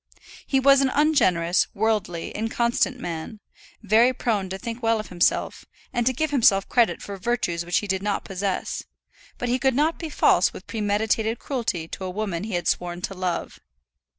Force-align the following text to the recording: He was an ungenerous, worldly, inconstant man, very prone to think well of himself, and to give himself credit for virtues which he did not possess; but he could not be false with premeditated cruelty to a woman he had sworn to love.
He 0.47 0.59
was 0.59 0.81
an 0.81 0.89
ungenerous, 0.89 1.67
worldly, 1.75 2.31
inconstant 2.35 2.97
man, 2.99 3.39
very 3.83 4.13
prone 4.13 4.49
to 4.49 4.57
think 4.57 4.81
well 4.81 4.99
of 4.99 5.09
himself, 5.09 5.63
and 5.93 6.07
to 6.07 6.11
give 6.11 6.31
himself 6.31 6.67
credit 6.67 7.03
for 7.03 7.17
virtues 7.17 7.63
which 7.63 7.77
he 7.77 7.87
did 7.87 8.01
not 8.01 8.25
possess; 8.25 8.81
but 9.37 9.47
he 9.47 9.59
could 9.59 9.75
not 9.75 9.99
be 9.99 10.09
false 10.09 10.53
with 10.53 10.65
premeditated 10.65 11.37
cruelty 11.37 11.87
to 11.89 12.03
a 12.03 12.09
woman 12.09 12.45
he 12.45 12.55
had 12.55 12.67
sworn 12.67 12.99
to 13.03 13.13
love. 13.13 13.59